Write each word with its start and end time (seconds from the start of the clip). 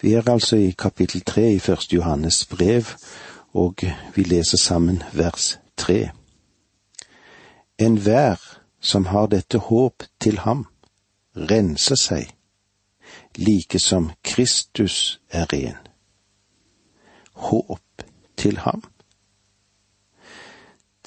Vi 0.00 0.12
er 0.12 0.28
altså 0.28 0.56
i 0.56 0.74
kapittel 0.78 1.20
tre 1.20 1.52
i 1.52 1.58
første 1.58 1.96
Johannes 1.96 2.46
brev, 2.46 2.84
og 3.52 3.74
vi 4.14 4.22
leser 4.22 4.58
sammen 4.58 5.02
vers 5.12 5.58
tre. 5.76 6.10
Enhver 7.78 8.36
som 8.80 9.06
har 9.06 9.26
dette 9.26 9.58
håp 9.58 10.02
til 10.20 10.38
ham, 10.38 10.66
renser 11.36 11.96
seg, 11.96 12.28
like 13.36 13.78
som 13.78 14.10
Kristus 14.24 15.20
er 15.30 15.48
ren. 15.52 15.80
Håp 17.32 18.04
til 18.36 18.58
ham. 18.58 18.82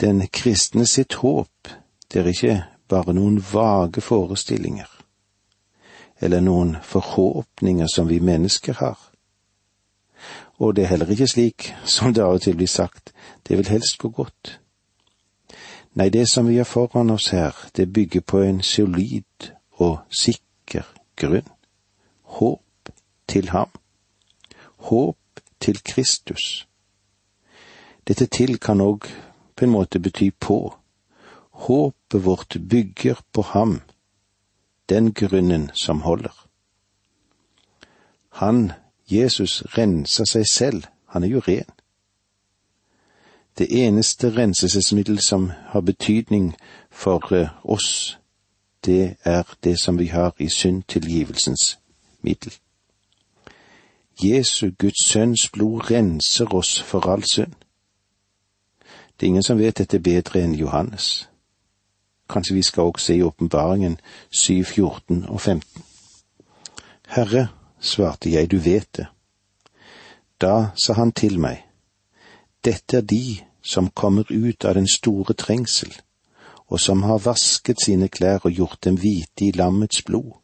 Den 0.02 0.28
kristne 0.28 0.86
sitt 0.86 1.14
håp, 1.14 1.70
det 2.14 2.21
er 2.21 2.34
ikke 2.34 2.64
bare 2.90 3.14
noen 3.14 3.38
vage 3.54 4.02
forestillinger 4.02 4.98
eller 6.21 6.41
noen 6.41 6.75
forhåpninger 6.83 7.88
som 7.88 8.09
vi 8.09 8.19
mennesker 8.19 8.73
har. 8.73 8.97
Og 10.59 10.75
det 10.75 10.83
er 10.83 10.87
heller 10.87 11.11
ikke 11.11 11.27
slik 11.27 11.73
som 11.86 12.14
det 12.14 12.23
av 12.23 12.36
og 12.36 12.41
til 12.41 12.57
blir 12.60 12.68
sagt, 12.68 13.14
det 13.47 13.57
vil 13.57 13.71
helst 13.71 13.97
gå 13.97 14.10
godt. 14.10 14.60
Nei, 15.96 16.10
det 16.10 16.27
som 16.29 16.47
vi 16.47 16.57
har 16.57 16.68
foran 16.68 17.10
oss 17.10 17.29
her, 17.32 17.55
det 17.75 17.93
bygger 17.93 18.21
på 18.21 18.41
en 18.43 18.61
solid 18.61 19.51
og 19.79 20.00
sikker 20.10 20.83
grunn. 21.15 21.47
Håp 22.24 22.91
til 23.27 23.49
ham. 23.49 23.71
Håp 24.77 25.41
til 25.60 25.79
Kristus. 25.83 26.68
Dette 28.07 28.25
til 28.25 28.60
kan 28.60 28.82
òg 28.82 29.07
på 29.55 29.65
en 29.65 29.71
måte 29.71 29.99
bety 29.99 30.29
på. 30.39 30.75
Håpet 31.65 32.25
vårt 32.25 32.58
bygger 32.69 33.19
på 33.33 33.41
ham 33.41 33.81
den 34.89 35.14
grunnen 35.14 35.72
som 35.73 36.02
holder. 36.02 36.48
Han, 38.30 38.72
Jesus, 39.11 39.64
renser 39.78 40.25
seg 40.25 40.45
selv, 40.52 40.84
han 41.06 41.23
er 41.23 41.28
jo 41.28 41.39
ren. 41.39 41.70
Det 43.58 43.86
eneste 43.86 44.38
renselsesmiddel 44.38 45.19
som 45.19 45.52
har 45.66 45.81
betydning 45.81 46.55
for 46.91 47.33
eh, 47.36 47.50
oss, 47.63 48.19
det 48.86 49.16
er 49.23 49.44
det 49.63 49.80
som 49.80 50.00
vi 50.00 50.05
har 50.05 50.36
i 50.39 50.50
syndtilgivelsens 50.50 51.80
middel. 52.22 52.53
Jesu, 54.23 54.72
Guds 54.78 55.06
sønns 55.06 55.50
blod, 55.50 55.91
renser 55.91 56.56
oss 56.56 56.81
for 56.81 57.09
all 57.09 57.23
synd. 57.23 57.53
Det 59.19 59.25
er 59.25 59.28
ingen 59.28 59.44
som 59.44 59.59
vet 59.59 59.78
dette 59.78 60.00
bedre 60.00 60.39
enn 60.44 60.56
Johannes. 60.56 61.30
Kanskje 62.30 62.55
vi 62.55 62.63
skal 62.63 62.83
også 62.83 63.05
se 63.05 63.16
i 63.16 63.23
åpenbaringen 63.23 63.99
7, 64.30 64.63
14 64.63 65.25
og 65.30 65.41
15. 65.41 65.83
Herre, 67.08 67.47
svarte 67.80 68.31
jeg, 68.31 68.52
du 68.52 68.58
vet 68.58 68.97
det. 68.97 69.08
Da 70.41 70.69
sa 70.75 70.94
han 70.94 71.11
til 71.11 71.39
meg, 71.39 71.66
dette 72.63 72.97
er 72.97 73.02
de 73.02 73.39
som 73.61 73.89
kommer 73.89 74.30
ut 74.30 74.66
av 74.66 74.75
den 74.77 74.88
store 74.88 75.33
trengsel, 75.33 75.91
og 76.67 76.80
som 76.80 77.03
har 77.03 77.23
vasket 77.25 77.81
sine 77.83 78.07
klær 78.07 78.45
og 78.45 78.52
gjort 78.52 78.83
dem 78.85 79.00
hvite 79.00 79.50
i 79.50 79.52
lammets 79.55 80.03
blod. 80.05 80.38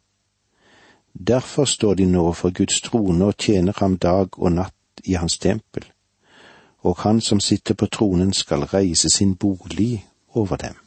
Derfor 1.14 1.64
står 1.64 1.94
de 1.94 2.06
nå 2.06 2.32
for 2.32 2.50
Guds 2.50 2.80
trone 2.80 3.24
og 3.24 3.38
tjener 3.38 3.72
ham 3.78 3.96
dag 3.96 4.38
og 4.38 4.52
natt 4.52 5.04
i 5.04 5.14
hans 5.14 5.38
tempel, 5.38 5.84
og 6.82 6.98
han 7.04 7.20
som 7.20 7.40
sitter 7.40 7.74
på 7.74 7.86
tronen 7.86 8.32
skal 8.32 8.66
reise 8.68 9.08
sin 9.10 9.36
bolig 9.36 10.04
over 10.34 10.56
dem. 10.56 10.85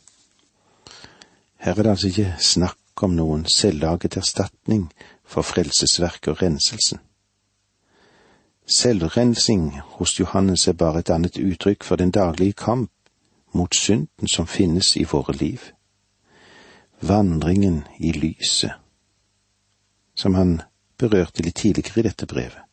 Her 1.59 1.71
er 1.71 1.83
det 1.83 1.89
altså 1.89 2.07
ikke 2.07 2.35
snakk 2.39 3.03
om 3.03 3.15
noen 3.15 3.45
selvlaget 3.45 4.17
erstatning 4.17 4.85
for 5.27 5.43
frelsesverket 5.43 6.31
og 6.31 6.41
renselsen. 6.41 6.99
Selvrensing 8.69 9.79
hos 9.97 10.19
Johannes 10.19 10.67
er 10.67 10.73
bare 10.73 10.99
et 10.99 11.09
annet 11.09 11.37
uttrykk 11.37 11.83
for 11.83 11.95
den 11.95 12.11
daglige 12.11 12.53
kamp 12.53 12.91
mot 13.53 13.75
synden 13.75 14.27
som 14.27 14.47
finnes 14.47 14.95
i 14.95 15.03
våre 15.03 15.33
liv. 15.33 15.59
Vandringen 17.01 17.83
i 17.99 18.11
lyset, 18.11 18.71
som 20.15 20.35
han 20.35 20.61
berørte 20.97 21.43
litt 21.43 21.55
tidligere 21.55 21.99
i 21.99 22.07
dette 22.07 22.27
brevet. 22.27 22.63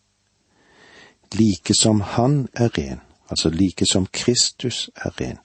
Like 1.35 1.75
som 1.75 2.01
Han 2.01 2.49
er 2.55 2.69
ren, 2.79 3.01
altså 3.31 3.51
like 3.51 3.87
som 3.87 4.07
Kristus 4.07 4.91
er 4.97 5.11
ren, 5.21 5.39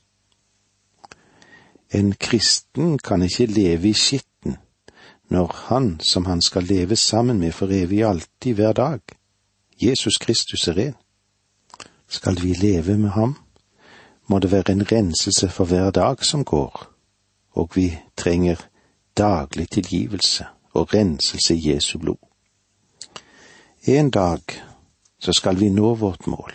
en 1.91 2.13
kristen 2.13 2.97
kan 2.97 3.21
ikke 3.21 3.45
leve 3.45 3.89
i 3.89 3.93
skitten 3.93 4.57
når 5.31 5.55
han 5.67 5.99
som 5.99 6.25
han 6.25 6.41
skal 6.41 6.63
leve 6.63 6.95
sammen 6.95 7.39
med 7.39 7.51
for 7.51 7.71
evig 7.71 8.03
alltid 8.03 8.53
hver 8.53 8.73
dag, 8.73 8.99
Jesus 9.81 10.17
Kristus 10.17 10.67
er 10.67 10.77
ren. 10.77 10.95
Skal 12.07 12.41
vi 12.43 12.53
leve 12.53 12.97
med 12.97 13.09
ham, 13.09 13.35
må 14.27 14.39
det 14.39 14.51
være 14.51 14.71
en 14.71 14.91
renselse 14.91 15.49
for 15.49 15.65
hver 15.65 15.91
dag 15.91 16.25
som 16.25 16.45
går, 16.45 16.87
og 17.51 17.71
vi 17.75 17.97
trenger 18.17 18.55
daglig 19.17 19.69
tilgivelse 19.69 20.45
og 20.73 20.93
renselse 20.93 21.55
i 21.55 21.71
Jesu 21.71 21.97
blod. 21.99 22.19
En 23.83 24.09
dag 24.09 24.41
så 25.19 25.33
skal 25.33 25.59
vi 25.59 25.69
nå 25.69 25.95
vårt 25.95 26.27
mål. 26.27 26.53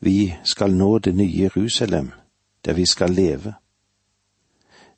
Vi 0.00 0.34
skal 0.44 0.74
nå 0.74 0.98
det 0.98 1.14
nye 1.14 1.40
Jerusalem, 1.42 2.10
der 2.64 2.72
vi 2.72 2.86
skal 2.86 3.10
leve 3.10 3.54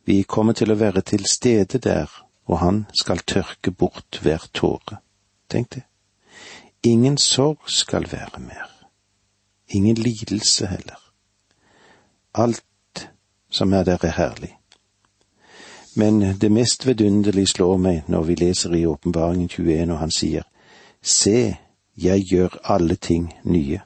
vi 0.07 0.23
kommer 0.23 0.55
til 0.55 0.71
å 0.71 0.79
være 0.79 1.03
til 1.03 1.27
stede 1.27 1.79
der, 1.83 2.11
og 2.47 2.61
han 2.63 2.85
skal 2.95 3.25
tørke 3.27 3.71
bort 3.71 4.21
hver 4.23 4.47
tåre. 4.55 5.01
Tenk 5.51 5.75
det. 5.75 5.83
Ingen 6.83 7.19
sorg 7.19 7.67
skal 7.67 8.07
være 8.13 8.41
mer. 8.41 8.71
Ingen 9.69 9.97
lidelse 9.99 10.67
heller. 10.67 11.01
Alt 12.35 13.09
som 13.51 13.73
er 13.73 13.83
der, 13.85 13.99
er 14.03 14.15
herlig. 14.15 14.57
Men 15.97 16.21
det 16.21 16.53
mest 16.53 16.87
vidunderlige 16.87 17.47
slår 17.47 17.77
meg 17.77 18.03
når 18.09 18.23
vi 18.23 18.35
leser 18.35 18.75
i 18.75 18.87
Åpenbaringen 18.87 19.49
21 19.49 19.93
og 19.93 19.99
han 19.99 20.11
sier, 20.11 20.43
Se, 21.03 21.57
jeg 21.97 22.27
gjør 22.31 22.59
alle 22.65 22.95
ting 22.95 23.33
nye. 23.45 23.81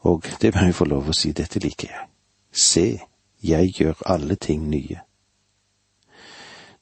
Og 0.00 0.24
det 0.42 0.54
må 0.54 0.64
jeg 0.64 0.74
få 0.74 0.84
lov 0.84 1.08
å 1.08 1.16
si, 1.16 1.32
dette 1.32 1.60
liker 1.60 1.88
jeg. 1.88 2.06
Se, 2.52 2.86
jeg 3.42 3.72
gjør 3.78 4.02
alle 4.06 4.36
ting 4.36 4.68
nye. 4.68 5.00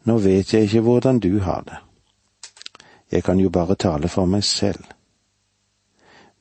Nå 0.05 0.19
vet 0.25 0.53
jeg 0.55 0.69
ikke 0.69 0.85
hvordan 0.87 1.21
du 1.21 1.39
har 1.45 1.65
det. 1.67 1.79
Jeg 3.13 3.25
kan 3.25 3.41
jo 3.41 3.51
bare 3.51 3.75
tale 3.75 4.09
for 4.09 4.27
meg 4.27 4.45
selv. 4.45 4.85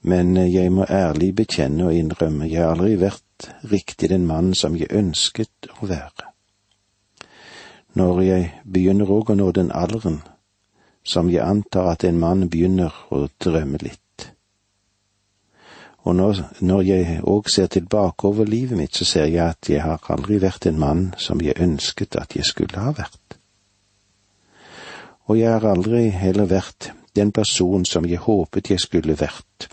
Men 0.01 0.38
jeg 0.38 0.72
må 0.72 0.85
ærlig 0.89 1.35
bekjenne 1.35 1.85
og 1.85 1.95
innrømme, 1.95 2.47
jeg 2.47 2.61
har 2.63 2.75
aldri 2.75 2.95
vært 3.01 3.50
riktig 3.72 4.09
den 4.09 4.28
mannen 4.28 4.55
som 4.55 4.75
jeg 4.78 4.91
ønsket 4.91 5.69
å 5.81 5.88
være. 5.89 6.31
Når 7.97 8.22
jeg 8.22 8.49
begynner 8.63 9.09
òg 9.11 9.31
å 9.34 9.35
nå 9.35 9.51
den 9.51 9.72
alderen 9.72 10.22
som 11.07 11.31
jeg 11.31 11.44
antar 11.44 11.91
at 11.94 12.03
en 12.03 12.19
mann 12.19 12.49
begynner 12.49 12.94
å 13.11 13.25
drømme 13.44 13.79
litt, 13.81 14.03
og 16.07 16.16
når, 16.16 16.38
når 16.63 16.81
jeg 16.88 17.16
òg 17.28 17.50
ser 17.51 17.68
tilbake 17.68 18.28
over 18.28 18.45
livet 18.47 18.78
mitt, 18.79 18.95
så 18.95 19.06
ser 19.06 19.25
jeg 19.25 19.44
at 19.44 19.69
jeg 19.69 19.81
har 19.84 20.06
aldri 20.13 20.38
vært 20.40 20.69
en 20.69 20.79
mann 20.79 21.01
som 21.19 21.41
jeg 21.44 21.59
ønsket 21.59 22.16
at 22.16 22.35
jeg 22.38 22.47
skulle 22.47 22.79
ha 22.79 22.94
vært. 22.95 23.35
Og 25.28 25.40
jeg 25.40 25.51
har 25.51 25.67
aldri 25.67 26.06
heller 26.16 26.47
vært 26.47 26.94
den 27.16 27.34
person 27.35 27.84
som 27.84 28.07
jeg 28.07 28.23
håpet 28.23 28.72
jeg 28.72 28.79
skulle 28.79 29.17
vært, 29.19 29.67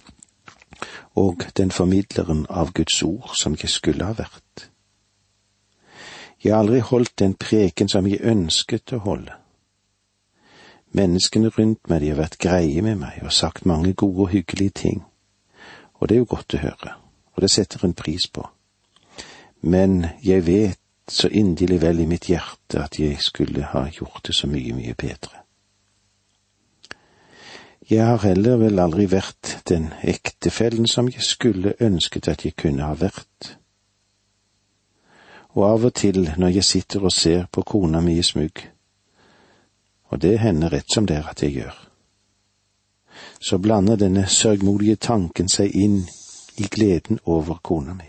og 1.14 1.46
den 1.54 1.70
formidleren 1.70 2.46
av 2.50 2.74
Guds 2.74 2.98
ord 3.06 3.30
som 3.38 3.54
jeg 3.54 3.70
skulle 3.70 4.10
ha 4.10 4.18
vært. 4.18 4.66
Jeg 6.42 6.50
har 6.50 6.64
aldri 6.64 6.82
holdt 6.82 7.14
den 7.22 7.38
preken 7.38 7.88
som 7.88 8.10
jeg 8.10 8.26
ønsket 8.26 8.98
å 8.98 9.04
holde. 9.06 9.38
Menneskene 10.98 11.54
rundt 11.54 11.86
meg 11.86 12.02
de 12.02 12.10
har 12.10 12.24
vært 12.26 12.42
greie 12.42 12.82
med 12.82 12.98
meg 13.06 13.22
og 13.22 13.32
sagt 13.32 13.70
mange 13.70 13.94
gode 13.94 14.26
og 14.26 14.32
hyggelige 14.34 14.80
ting 14.82 15.04
og 15.94 16.08
det 16.08 16.16
er 16.16 16.22
jo 16.22 16.32
godt 16.34 16.56
å 16.56 16.62
høre, 16.62 16.96
og 17.34 17.42
det 17.42 17.50
setter 17.50 17.84
en 17.84 17.96
pris 17.96 18.26
på. 18.28 18.44
Men 19.62 20.06
jeg 20.22 20.46
vet 20.46 20.80
så 21.08 21.28
inderlig 21.28 21.80
vel 21.82 22.00
i 22.00 22.08
mitt 22.08 22.28
hjerte 22.28 22.82
at 22.82 22.98
jeg 22.98 23.20
skulle 23.20 23.64
ha 23.72 23.86
gjort 23.92 24.26
det 24.26 24.34
så 24.36 24.48
mye, 24.48 24.74
mye 24.76 24.94
bedre. 24.94 25.44
Jeg 27.90 28.06
har 28.06 28.22
heller 28.24 28.56
vel 28.56 28.80
aldri 28.80 29.04
vært 29.12 29.58
den 29.68 29.90
ektefellen 30.00 30.86
som 30.88 31.08
jeg 31.12 31.22
skulle 31.22 31.74
ønsket 31.80 32.28
at 32.32 32.44
jeg 32.44 32.56
kunne 32.56 32.86
ha 32.88 32.94
vært. 32.96 33.50
Og 35.52 35.66
av 35.68 35.84
og 35.90 35.94
til 35.94 36.30
når 36.40 36.56
jeg 36.56 36.64
sitter 36.64 37.04
og 37.04 37.12
ser 37.12 37.44
på 37.52 37.62
kona 37.62 38.00
mi 38.00 38.16
i 38.18 38.24
smugg, 38.24 38.64
og 40.08 40.22
det 40.22 40.38
hender 40.40 40.72
rett 40.72 40.92
som 40.94 41.06
det 41.06 41.18
er 41.20 41.28
at 41.28 41.42
jeg 41.44 41.58
gjør, 41.58 41.76
så 43.44 43.58
blander 43.58 43.96
denne 44.00 44.24
sørgmodige 44.28 44.96
tanken 44.96 45.50
seg 45.52 45.74
inn 45.76 45.98
i 46.56 46.68
gleden 46.70 47.18
over 47.24 47.58
kona 47.62 47.92
mi. 47.94 48.08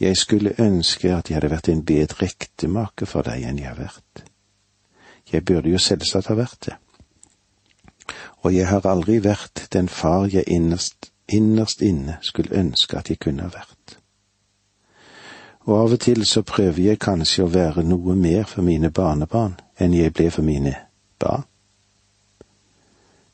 Jeg 0.00 0.16
skulle 0.16 0.56
ønske 0.58 1.12
at 1.14 1.30
jeg 1.30 1.38
hadde 1.38 1.52
vært 1.52 1.68
en 1.72 1.84
bedre 1.86 2.26
ektemake 2.26 3.06
for 3.06 3.22
deg 3.22 3.46
enn 3.46 3.60
jeg 3.62 3.70
har 3.70 3.78
vært. 3.78 4.24
Jeg 5.32 5.44
burde 5.44 5.70
jo 5.70 5.78
selvsagt 5.78 6.28
ha 6.32 6.34
vært 6.34 6.66
det. 6.66 6.76
og 8.42 8.54
jeg 8.54 8.66
har 8.68 8.86
aldri 8.86 9.18
vært 9.18 9.66
den 9.72 9.88
far 9.88 10.28
jeg 10.30 10.44
innerst, 10.46 11.10
innerst 11.28 11.82
inne 11.82 12.18
skulle 12.22 12.54
ønske 12.54 12.98
at 12.98 13.10
jeg 13.10 13.18
kunne 13.18 13.42
ha 13.42 13.50
vært. 13.50 13.96
Og 15.66 15.74
av 15.78 15.96
og 15.96 16.00
til 16.00 16.22
så 16.26 16.42
prøver 16.46 16.82
jeg 16.82 17.02
kanskje 17.02 17.42
å 17.42 17.50
være 17.50 17.82
noe 17.82 18.14
mer 18.14 18.44
for 18.46 18.62
mine 18.62 18.90
barnebarn 18.90 19.56
enn 19.78 19.94
jeg 19.94 20.14
ble 20.14 20.30
for 20.30 20.46
mine 20.46 20.76
barn. 21.18 21.42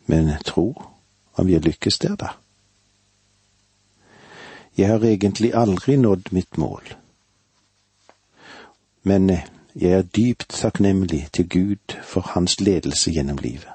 Men 0.07 0.33
tro 0.45 0.83
om 1.35 1.49
jeg 1.49 1.65
lykkes 1.65 1.99
der, 1.99 2.17
da. 2.17 2.29
Jeg 4.77 4.89
har 4.89 5.05
egentlig 5.05 5.53
aldri 5.55 5.97
nådd 5.97 6.33
mitt 6.33 6.59
mål. 6.59 6.95
Men 9.03 9.31
jeg 9.75 9.93
er 9.93 10.03
dypt 10.03 10.49
takknemlig 10.49 11.29
til 11.33 11.49
Gud 11.49 11.97
for 12.03 12.21
hans 12.21 12.61
ledelse 12.61 13.11
gjennom 13.11 13.39
livet. 13.39 13.73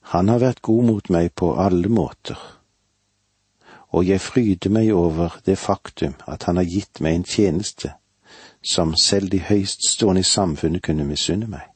Han 0.00 0.28
har 0.28 0.38
vært 0.38 0.62
god 0.62 0.84
mot 0.84 1.10
meg 1.10 1.32
på 1.34 1.54
alle 1.56 1.88
måter, 1.88 2.38
og 3.92 4.06
jeg 4.08 4.20
fryder 4.20 4.70
meg 4.70 4.92
over 4.92 5.40
det 5.46 5.58
faktum 5.58 6.14
at 6.26 6.42
han 6.42 6.56
har 6.56 6.64
gitt 6.64 7.00
meg 7.00 7.14
en 7.14 7.24
tjeneste 7.24 7.92
som 8.62 8.94
selv 8.96 9.30
de 9.30 9.40
høyststående 9.40 10.20
i 10.20 10.26
samfunnet 10.26 10.82
kunne 10.82 11.04
misunne 11.04 11.46
meg. 11.46 11.66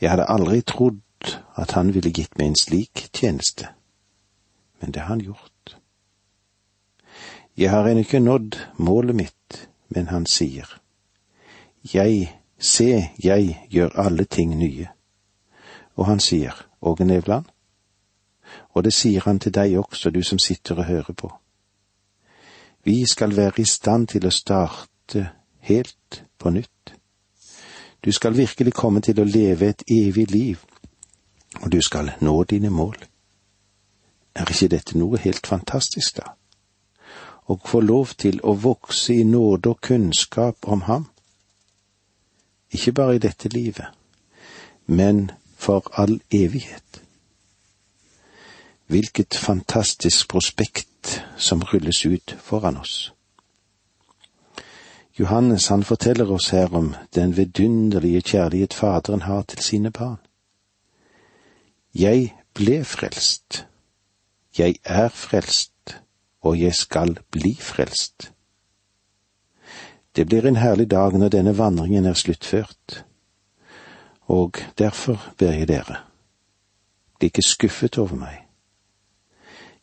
Jeg 0.00 0.10
hadde 0.10 0.28
aldri 0.28 0.60
trodd 0.62 1.00
at 1.56 1.72
han 1.76 1.94
ville 1.94 2.10
gitt 2.10 2.38
meg 2.38 2.52
en 2.52 2.60
slik 2.60 3.08
tjeneste, 3.14 3.68
men 4.80 4.92
det 4.92 5.02
har 5.02 5.14
han 5.14 5.24
gjort. 5.24 5.76
Jeg 7.56 7.70
har 7.70 7.88
ennå 7.88 8.00
ikke 8.00 8.20
nådd 8.20 8.58
målet 8.76 9.16
mitt, 9.16 9.68
men 9.88 10.08
han 10.08 10.26
sier, 10.26 10.78
Jeg, 11.94 12.38
se, 12.58 13.08
jeg 13.24 13.66
gjør 13.70 13.98
alle 13.98 14.24
ting 14.24 14.54
nye. 14.56 14.88
Og 15.96 16.06
han 16.06 16.20
sier, 16.20 16.54
Åge 16.80 17.04
Nevland, 17.04 17.44
og 18.74 18.84
det 18.84 18.92
sier 18.92 19.20
han 19.24 19.38
til 19.38 19.52
deg 19.54 19.76
også, 19.78 20.10
du 20.10 20.22
som 20.22 20.38
sitter 20.38 20.78
og 20.78 20.84
hører 20.84 21.12
på. 21.12 21.32
Vi 22.84 23.06
skal 23.06 23.36
være 23.36 23.62
i 23.62 23.64
stand 23.64 24.08
til 24.08 24.26
å 24.26 24.30
starte 24.30 25.28
helt 25.60 26.24
på 26.38 26.50
nytt. 26.50 26.94
Du 28.04 28.12
skal 28.12 28.36
virkelig 28.36 28.72
komme 28.74 29.00
til 29.00 29.20
å 29.20 29.24
leve 29.24 29.68
et 29.68 29.82
evig 29.90 30.30
liv, 30.30 30.58
og 31.60 31.72
du 31.72 31.80
skal 31.82 32.12
nå 32.20 32.44
dine 32.44 32.70
mål. 32.70 32.96
Er 34.34 34.48
ikke 34.48 34.68
dette 34.68 34.98
noe 34.98 35.18
helt 35.18 35.46
fantastisk, 35.46 36.16
da? 36.16 36.32
Å 37.50 37.58
få 37.66 37.80
lov 37.80 38.14
til 38.16 38.40
å 38.42 38.54
vokse 38.54 39.14
i 39.14 39.24
nåde 39.28 39.74
og 39.74 39.80
kunnskap 39.84 40.68
om 40.68 40.86
ham? 40.88 41.12
ikke 42.72 42.92
bare 42.92 43.14
i 43.14 43.18
dette 43.18 43.48
livet, 43.48 43.86
men 44.86 45.30
for 45.56 46.00
all 46.00 46.20
evighet. 46.30 47.02
Hvilket 48.86 49.34
fantastisk 49.34 50.28
prospekt 50.28 51.24
som 51.36 51.62
rulles 51.62 52.06
ut 52.06 52.36
foran 52.40 52.76
oss. 52.76 53.12
Johannes 55.18 55.66
han 55.66 55.82
forteller 55.84 56.30
oss 56.32 56.48
her 56.48 56.74
om 56.74 56.94
den 57.14 57.36
vidunderlige 57.36 58.20
kjærlighet 58.20 58.74
Faderen 58.74 59.22
har 59.22 59.42
til 59.42 59.58
sine 59.58 59.90
barn. 59.90 60.18
Jeg 61.94 62.34
ble 62.54 62.84
frelst, 62.84 63.66
jeg 64.58 64.76
er 64.84 65.08
frelst, 65.08 66.00
og 66.40 66.60
jeg 66.60 66.74
skal 66.74 67.18
bli 67.30 67.54
frelst. 67.60 68.32
Det 70.16 70.26
blir 70.26 70.46
en 70.48 70.56
herlig 70.56 70.90
dag 70.90 71.12
når 71.12 71.28
denne 71.28 71.58
vandringen 71.58 72.06
er 72.06 72.14
sluttført, 72.14 73.04
og 74.24 74.56
derfor 74.78 75.20
ber 75.38 75.52
jeg 75.52 75.68
dere, 75.68 75.96
bli 77.18 77.28
ikke 77.28 77.44
skuffet 77.44 77.98
over 77.98 78.16
meg. 78.16 78.38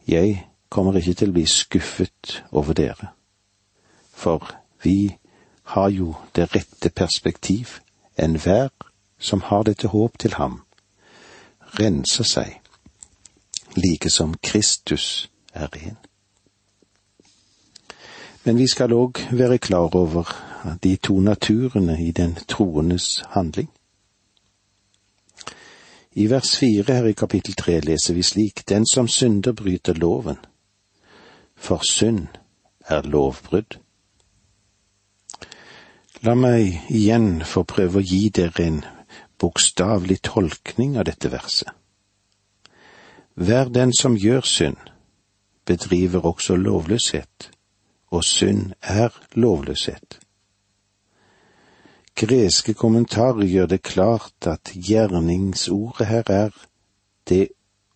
Jeg 0.07 0.47
kommer 0.69 0.97
ikke 0.97 1.13
til 1.13 1.29
å 1.29 1.38
bli 1.38 1.45
skuffet 1.45 2.39
over 2.51 2.73
dere, 2.73 3.11
for 4.13 4.50
vi 4.81 5.17
har 5.75 5.89
jo 5.94 6.15
det 6.35 6.50
rette 6.56 6.89
perspektiv, 6.89 7.77
enhver 8.17 8.73
som 9.19 9.41
har 9.45 9.63
dette 9.69 9.94
håp 9.94 10.17
til 10.17 10.33
ham, 10.41 10.63
renser 11.77 12.24
seg, 12.24 12.60
like 13.75 14.10
som 14.10 14.33
Kristus 14.44 15.30
er 15.54 15.68
ren. 15.75 15.98
Men 18.44 18.57
vi 18.57 18.68
skal 18.68 18.94
òg 18.95 19.19
være 19.31 19.57
klar 19.57 19.95
over 19.95 20.31
de 20.83 20.95
to 20.95 21.19
naturene 21.19 22.00
i 22.01 22.12
den 22.12 22.38
troendes 22.48 23.24
handling. 23.36 23.69
I 26.13 26.30
vers 26.30 26.57
fire 26.57 26.94
her 26.94 27.06
i 27.06 27.13
kapittel 27.13 27.54
tre 27.54 27.80
leser 27.80 28.13
vi 28.13 28.24
slik 28.24 28.63
Den 28.69 28.86
som 28.86 29.07
synder, 29.07 29.51
bryter 29.51 29.94
loven, 29.94 30.38
for 31.56 31.81
synd 31.86 32.27
er 32.88 33.01
lovbrudd. 33.01 33.77
La 36.21 36.33
meg 36.36 36.81
igjen 36.89 37.44
få 37.45 37.63
prøve 37.63 38.01
å 38.01 38.04
gi 38.04 38.30
dere 38.36 38.66
en 38.66 38.81
bokstavelig 39.39 40.21
tolkning 40.21 40.97
av 40.97 41.07
dette 41.09 41.31
verset. 41.31 41.69
Hver 43.39 43.71
den 43.71 43.94
som 43.95 44.18
gjør 44.19 44.41
synd, 44.41 44.77
bedriver 45.65 46.25
også 46.25 46.56
lovløshet 46.56 47.51
og 48.12 48.24
synd 48.24 48.71
er 48.81 49.09
lovløshet. 49.33 50.19
Greske 52.15 52.74
kommentarer 52.74 53.45
gjør 53.45 53.65
det 53.65 53.81
klart 53.81 54.47
at 54.47 54.71
gjerningsordet 54.75 56.07
her 56.07 56.24
er 56.27 56.50
det 57.30 57.47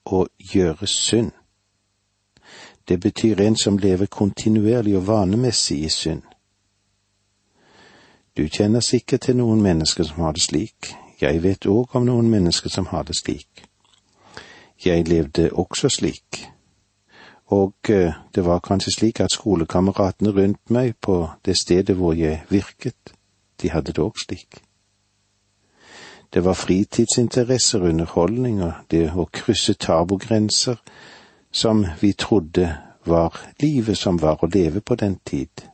å 0.06 0.28
gjøre 0.54 0.88
synd. 0.88 1.32
Det 2.88 3.00
betyr 3.00 3.42
en 3.42 3.56
som 3.56 3.78
lever 3.78 4.06
kontinuerlig 4.06 4.98
og 4.98 5.08
vanemessig 5.08 5.84
i 5.84 5.90
synd. 5.90 6.22
Du 8.38 8.48
kjenner 8.48 8.80
sikkert 8.80 9.22
til 9.22 9.38
noen 9.38 9.62
mennesker 9.62 10.04
som 10.04 10.24
har 10.24 10.34
det 10.34 10.42
slik. 10.42 10.94
Jeg 11.24 11.44
vet 11.44 11.66
òg 11.72 11.96
om 11.96 12.04
noen 12.04 12.28
mennesker 12.28 12.70
som 12.70 12.90
har 12.92 13.06
det 13.08 13.16
slik. 13.16 13.64
Jeg 14.84 15.08
levde 15.08 15.50
også 15.54 15.88
slik, 15.90 16.42
og 17.48 17.90
eh, 17.90 18.12
det 18.36 18.44
var 18.46 18.60
kanskje 18.60 18.92
slik 18.92 19.20
at 19.24 19.32
skolekameratene 19.32 20.34
rundt 20.36 20.70
meg 20.70 20.98
på 21.02 21.30
det 21.46 21.56
stedet 21.58 21.96
hvor 21.96 22.14
jeg 22.14 22.42
virket, 22.50 23.14
de 23.62 23.70
hadde 23.72 23.94
det 23.96 24.04
òg 24.04 24.20
slik. 24.20 24.60
Det 26.34 26.44
var 26.44 26.60
fritidsinteresser, 26.60 27.80
underholdning 27.88 28.64
og 28.64 28.74
det 28.92 29.06
å 29.16 29.30
krysse 29.32 29.78
tabogrenser 29.80 30.82
som 31.52 31.86
vi 32.02 32.12
trodde 32.14 32.68
var 33.06 33.38
livet 33.62 33.98
som 33.98 34.20
var 34.20 34.44
å 34.44 34.50
leve 34.50 34.82
på 34.82 34.96
den 35.00 35.20
tid. 35.24 35.70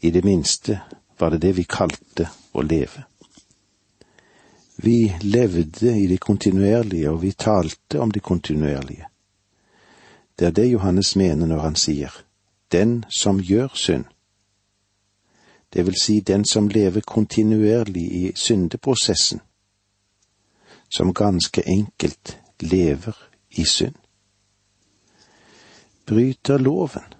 I 0.00 0.10
det 0.10 0.24
minste 0.24 0.80
var 1.18 1.30
det 1.34 1.42
det 1.42 1.56
vi 1.56 1.68
kalte 1.68 2.30
å 2.54 2.62
leve. 2.62 3.04
Vi 4.76 5.12
levde 5.20 5.98
i 5.98 6.06
det 6.06 6.20
kontinuerlige, 6.20 7.10
og 7.10 7.22
vi 7.22 7.32
talte 7.32 8.00
om 8.00 8.10
det 8.10 8.22
kontinuerlige. 8.22 9.06
Det 10.38 10.46
er 10.46 10.50
det 10.50 10.72
Johannes 10.72 11.16
mener 11.16 11.46
når 11.46 11.58
han 11.58 11.76
sier 11.76 12.12
den 12.72 13.04
som 13.20 13.40
gjør 13.40 13.68
synd. 13.74 14.04
Det 15.72 15.86
vil 15.86 15.94
si 16.00 16.20
den 16.20 16.44
som 16.44 16.68
lever 16.68 17.00
kontinuerlig 17.00 18.12
i 18.12 18.32
syndeprosessen, 18.34 19.40
som 20.88 21.14
ganske 21.14 21.62
enkelt 21.68 22.38
lever 22.60 23.16
i 23.50 23.64
synd. 23.64 23.94
Bryter 26.06 26.58
loven. 26.58 27.14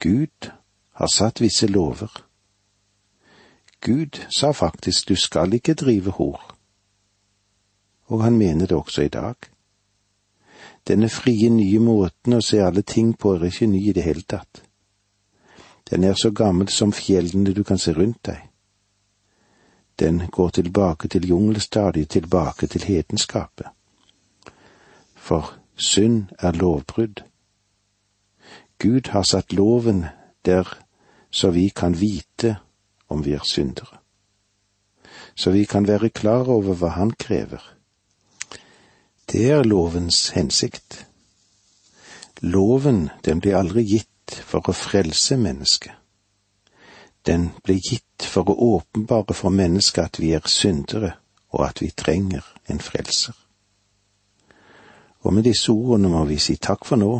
Gud 0.00 0.50
har 0.92 1.06
satt 1.06 1.40
visse 1.40 1.66
lover. 1.66 2.27
Gud 3.80 4.26
sa 4.40 4.52
faktisk 4.52 5.08
du 5.08 5.16
skal 5.16 5.54
ikke 5.54 5.74
drive 5.74 6.10
hor, 6.10 6.56
og 8.06 8.22
han 8.24 8.38
mener 8.38 8.66
det 8.66 8.76
også 8.76 9.02
i 9.02 9.08
dag. 9.08 9.34
Denne 10.88 11.08
frie, 11.08 11.50
nye 11.50 11.78
måten 11.78 12.32
å 12.32 12.40
se 12.40 12.62
alle 12.64 12.82
ting 12.82 13.12
på 13.18 13.34
er 13.34 13.44
ikke 13.50 13.66
ny 13.66 13.82
i 13.90 13.92
det 13.92 14.02
hele 14.02 14.24
tatt. 14.24 14.62
Den 15.90 16.04
er 16.04 16.14
så 16.14 16.30
gammel 16.30 16.68
som 16.68 16.92
fjellene 16.92 17.52
du 17.54 17.62
kan 17.64 17.78
se 17.78 17.92
rundt 17.92 18.22
deg. 18.26 18.40
Den 19.98 20.22
går 20.30 20.48
tilbake 20.48 21.08
til 21.08 21.28
jungelstadiet, 21.28 22.08
tilbake 22.08 22.66
til 22.66 22.84
hedenskapet. 22.84 23.66
For 25.14 25.54
synd 25.76 26.32
er 26.38 26.52
lovbrudd. 26.52 27.24
Gud 28.78 29.10
har 29.10 29.22
satt 29.22 29.52
loven 29.52 30.04
der 30.44 30.68
så 31.30 31.50
vi 31.50 31.68
kan 31.68 32.00
vite 32.00 32.56
om 33.08 33.24
vi 33.24 33.32
er 33.32 33.44
syndere. 33.44 33.98
Så 35.36 35.50
vi 35.50 35.64
kan 35.64 35.88
være 35.88 36.10
klar 36.10 36.48
over 36.50 36.74
hva 36.74 36.88
Han 36.98 37.10
krever 37.10 37.62
det 39.32 39.50
er 39.50 39.62
lovens 39.62 40.28
hensikt. 40.28 41.06
Loven, 42.40 43.10
den 43.24 43.42
ble 43.44 43.52
aldri 43.58 43.82
gitt 43.84 44.32
for 44.48 44.64
å 44.64 44.72
frelse 44.72 45.36
mennesket. 45.36 45.92
Den 47.28 47.50
ble 47.64 47.76
gitt 47.76 48.24
for 48.24 48.48
å 48.48 48.56
åpenbare 48.78 49.36
for 49.36 49.52
mennesket 49.52 50.04
at 50.04 50.20
vi 50.22 50.32
er 50.32 50.48
syndere 50.48 51.12
og 51.52 51.66
at 51.66 51.82
vi 51.84 51.90
trenger 51.92 52.46
en 52.72 52.80
frelser. 52.80 53.36
Og 55.28 55.34
med 55.34 55.44
disse 55.44 55.72
ordene 55.72 56.08
må 56.08 56.24
vi 56.24 56.38
si 56.40 56.56
takk 56.56 56.88
for 56.88 56.96
nå, 56.96 57.12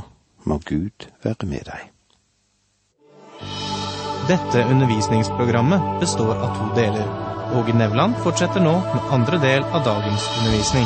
må 0.49 0.61
Gud 0.65 1.11
være 1.25 1.49
med 1.51 1.69
deg. 1.69 1.91
Dette 4.29 4.65
undervisningsprogrammet 4.65 6.01
består 6.01 6.35
av 6.37 6.57
to 6.57 6.75
deler. 6.81 7.07
Åge 7.59 7.73
Nevland 7.73 8.17
fortsetter 8.17 8.61
nå 8.61 8.73
med 8.73 9.05
andre 9.11 9.39
del 9.39 9.63
av 9.63 9.85
dagens 9.85 10.25
undervisning. 10.39 10.85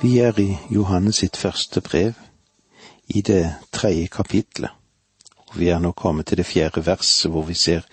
Vi 0.00 0.18
er 0.18 0.40
i 0.40 0.58
Johannes 0.70 1.16
sitt 1.20 1.36
første 1.36 1.80
brev, 1.80 2.14
i 3.06 3.20
det 3.20 3.54
tredje 3.70 4.06
kapitlet. 4.06 4.70
Og 5.36 5.58
vi 5.60 5.68
er 5.68 5.78
nå 5.78 5.90
kommet 5.92 6.26
til 6.26 6.40
det 6.40 6.46
fjerde 6.48 6.86
verset, 6.86 7.30
hvor 7.30 7.44
vi 7.44 7.54
ser 7.54 7.84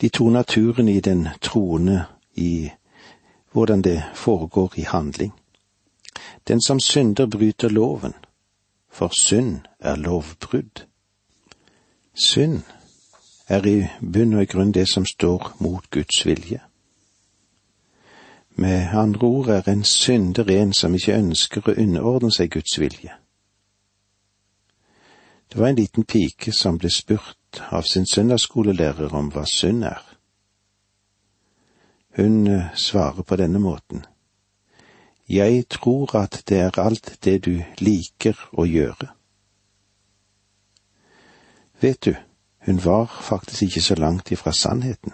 de 0.00 0.08
to 0.08 0.26
naturene 0.34 0.92
i 0.92 1.00
den 1.00 1.28
troende 1.40 2.04
i 2.34 2.70
hvordan 3.52 3.82
det 3.82 4.02
foregår 4.14 4.72
i 4.76 4.88
handling. 4.90 5.30
Den 6.48 6.58
som 6.66 6.80
synder, 6.80 7.26
bryter 7.26 7.68
loven, 7.68 8.14
for 8.90 9.14
synd 9.20 9.60
er 9.80 9.96
lovbrudd. 9.96 10.88
Synd 12.14 12.62
er 13.48 13.66
i 13.66 13.88
bunn 14.00 14.36
og 14.38 14.46
grunn 14.46 14.72
det 14.72 14.86
som 14.88 15.06
står 15.06 15.56
mot 15.60 15.90
Guds 15.90 16.26
vilje. 16.26 16.60
Med 18.56 18.94
andre 18.94 19.26
ord 19.26 19.48
er 19.48 19.68
en 19.68 19.84
synder 19.84 20.50
en 20.50 20.72
som 20.72 20.94
ikke 20.94 21.18
ønsker 21.18 21.68
å 21.68 21.74
underordne 21.74 22.30
seg 22.30 22.52
Guds 22.54 22.78
vilje. 22.78 23.16
Det 25.50 25.58
var 25.60 25.68
en 25.68 25.80
liten 25.80 26.06
pike 26.06 26.52
som 26.54 26.78
ble 26.78 26.90
spurt 26.90 27.60
av 27.74 27.82
sin 27.82 28.06
søndagsskolelærer 28.06 29.14
om 29.14 29.32
hva 29.34 29.42
synd 29.50 29.84
er. 29.84 30.02
Hun 32.14 32.46
eh, 32.46 32.70
svarer 32.74 33.26
på 33.26 33.36
denne 33.36 33.58
måten. 33.58 34.04
Jeg 35.28 35.66
tror 35.68 36.14
at 36.22 36.42
det 36.48 36.58
er 36.62 36.78
alt 36.78 37.16
det 37.24 37.40
du 37.46 37.62
liker 37.82 38.38
å 38.52 38.66
gjøre. 38.70 39.10
Vet 41.80 42.04
du, 42.04 42.14
hun 42.66 42.84
var 42.84 43.20
faktisk 43.22 43.62
ikke 43.62 43.80
så 43.80 43.94
langt 43.94 44.30
ifra 44.30 44.52
sannheten. 44.52 45.12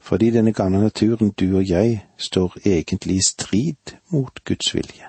Fordi 0.00 0.30
denne 0.30 0.52
gamle 0.52 0.80
naturen, 0.80 1.30
du 1.30 1.56
og 1.56 1.68
jeg, 1.68 2.06
står 2.16 2.56
egentlig 2.66 3.16
i 3.16 3.28
strid 3.28 3.96
mot 4.10 4.44
Guds 4.44 4.74
vilje. 4.74 5.04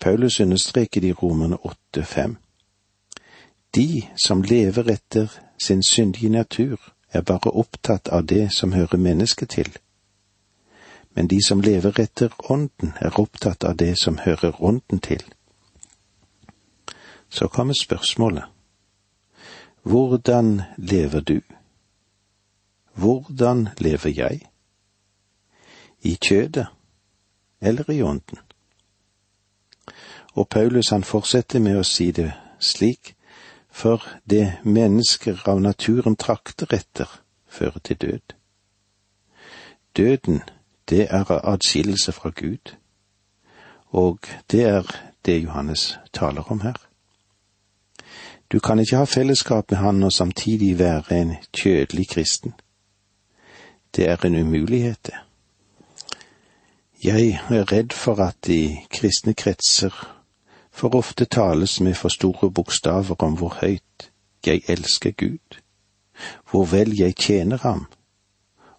Paulus 0.00 0.40
understreker 0.40 1.04
i 1.04 1.12
Romerne 1.12 1.56
8,5. 1.96 2.34
De 3.74 4.02
som 4.26 4.42
lever 4.42 4.90
etter 4.90 5.28
sin 5.58 5.82
syndige 5.82 6.28
natur, 6.28 6.80
er 7.12 7.20
bare 7.20 7.50
opptatt 7.50 8.08
av 8.08 8.26
det 8.26 8.52
som 8.52 8.72
hører 8.72 8.98
mennesket 8.98 9.48
til. 9.48 9.76
Men 11.14 11.26
de 11.26 11.38
som 11.48 11.60
lever 11.60 12.00
etter 12.00 12.34
Ånden, 12.50 12.92
er 13.00 13.20
opptatt 13.20 13.64
av 13.64 13.76
det 13.76 13.98
som 13.98 14.18
hører 14.18 14.62
Ånden 14.62 15.00
til. 15.00 15.22
Så 17.34 17.48
kommer 17.48 17.74
spørsmålet. 17.82 18.44
Hvordan 19.82 20.62
lever 20.76 21.20
du? 21.20 21.40
Hvordan 22.94 23.68
lever 23.78 24.12
jeg? 24.16 24.40
I 26.02 26.18
kjødet 26.28 26.66
eller 27.60 27.90
i 27.90 28.02
ånden? 28.02 28.38
Og 30.32 30.48
Paulus 30.48 30.88
han 30.88 31.04
fortsetter 31.04 31.58
med 31.58 31.80
å 31.80 31.82
si 31.82 32.10
det 32.10 32.30
slik, 32.58 33.16
for 33.70 34.06
det 34.30 34.60
mennesker 34.62 35.42
av 35.50 35.58
naturen 35.60 36.14
trakter 36.16 36.70
etter, 36.70 37.10
fører 37.48 37.82
til 37.82 37.96
død. 37.96 38.38
Døden, 39.96 40.42
det 40.88 41.08
er 41.10 41.34
adskillelse 41.42 42.12
fra 42.12 42.30
Gud, 42.30 42.76
og 43.90 44.18
det 44.50 44.64
er 44.70 44.98
det 45.26 45.42
Johannes 45.42 45.98
taler 46.12 46.52
om 46.52 46.60
her. 46.60 46.93
Du 48.52 48.60
kan 48.60 48.78
ikke 48.78 48.96
ha 48.96 49.04
fellesskap 49.04 49.70
med 49.70 49.78
Han 49.78 50.02
og 50.02 50.12
samtidig 50.12 50.78
være 50.78 51.20
en 51.20 51.36
kjødelig 51.52 52.08
kristen. 52.08 52.54
Det 53.96 54.08
er 54.08 54.24
en 54.24 54.40
umulighet, 54.40 55.06
det. 55.06 55.14
Jeg 57.04 57.40
er 57.50 57.72
redd 57.72 57.92
for 57.92 58.14
at 58.14 58.48
i 58.48 58.80
kristne 58.90 59.34
kretser 59.34 60.14
for 60.72 60.94
ofte 60.94 61.24
tales 61.24 61.80
med 61.80 61.94
for 61.94 62.08
store 62.08 62.50
bokstaver 62.50 63.14
om 63.18 63.36
hvor 63.36 63.58
høyt 63.60 64.10
jeg 64.46 64.62
elsker 64.68 65.10
Gud, 65.10 65.60
hvor 66.50 66.64
vel 66.64 66.98
jeg 66.98 67.16
tjener 67.16 67.58
ham, 67.58 67.86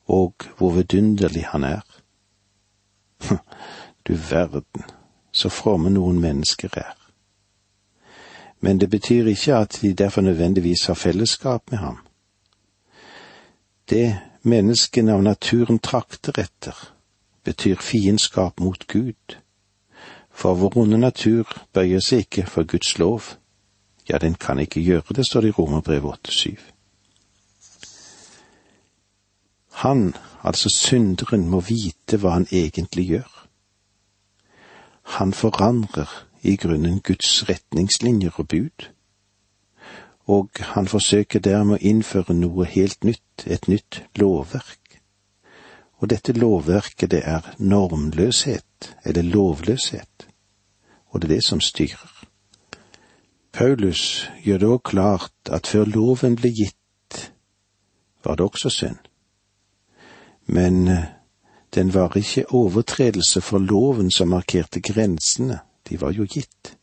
og 0.07 0.33
hvor 0.57 0.71
vidunderlig 0.71 1.45
han 1.45 1.63
er. 1.63 1.81
Du 4.07 4.13
verden, 4.13 4.83
så 5.31 5.49
fromme 5.49 5.89
noen 5.89 6.19
mennesker 6.21 6.69
er. 6.77 7.04
Men 8.65 8.79
det 8.81 8.89
betyr 8.89 9.27
ikke 9.29 9.55
at 9.55 9.77
de 9.81 9.93
derfor 9.93 10.21
nødvendigvis 10.21 10.85
har 10.85 10.93
fellesskap 10.93 11.71
med 11.71 11.77
ham. 11.77 11.97
Det 13.89 14.19
menneskene 14.41 15.13
av 15.13 15.21
naturen 15.21 15.79
trakter 15.79 16.33
etter, 16.41 16.73
betyr 17.43 17.77
fiendskap 17.77 18.59
mot 18.59 18.87
Gud 18.87 19.37
for 20.33 20.57
vår 20.57 20.77
onde 20.81 20.97
natur 20.97 21.45
bøyer 21.73 22.01
seg 22.01 22.25
ikke 22.25 22.47
for 22.49 22.65
Guds 22.65 22.97
lov. 22.97 23.21
Ja, 24.09 24.17
den 24.17 24.33
kan 24.33 24.59
ikke 24.59 24.81
gjøre 24.81 25.13
det, 25.15 25.27
står 25.29 25.41
det 25.41 25.53
i 25.53 25.57
Romerbrevet 25.59 26.29
8,7. 26.29 26.57
Han, 29.85 30.15
altså 30.43 30.69
synderen, 30.73 31.49
må 31.49 31.61
vite 31.61 32.17
hva 32.17 32.39
han 32.39 32.47
egentlig 32.51 33.07
gjør. 33.13 33.47
Han 35.21 35.33
forandrer 35.33 36.24
i 36.45 36.55
grunnen 36.61 37.01
Guds 37.01 37.49
retningslinjer 37.49 38.37
og 38.39 38.47
bud, 38.53 38.89
og 40.25 40.61
han 40.75 40.87
forsøker 40.89 41.39
dermed 41.39 41.79
å 41.79 41.87
innføre 41.91 42.33
noe 42.37 42.65
helt 42.69 43.03
nytt, 43.05 43.45
et 43.45 43.67
nytt 43.69 44.01
lovverk. 44.21 45.01
Og 46.01 46.09
dette 46.09 46.33
lovverket, 46.33 47.11
det 47.11 47.21
er 47.25 47.53
normløshet, 47.57 48.95
eller 49.05 49.25
lovløshet 49.25 50.29
og 51.15 51.21
det 51.21 51.31
er 51.31 51.35
det 51.35 51.43
som 51.43 51.61
styrer. 51.61 52.25
Paulus 53.53 54.29
gjør 54.43 54.57
det 54.57 54.67
òg 54.67 54.81
klart 54.83 55.51
at 55.51 55.67
før 55.71 55.87
loven 55.87 56.35
ble 56.35 56.49
gitt, 56.51 57.31
var 58.23 58.35
det 58.35 58.43
også 58.43 58.69
synd. 58.69 58.99
Men 60.45 60.87
eh, 60.87 61.05
den 61.75 61.93
var 61.93 62.17
ikke 62.17 62.51
overtredelse 62.51 63.41
for 63.41 63.63
loven 63.63 64.11
som 64.11 64.33
markerte 64.35 64.81
grensene, 64.83 65.61
de 65.89 66.01
var 66.01 66.11
jo 66.11 66.25
gitt. 66.29 66.77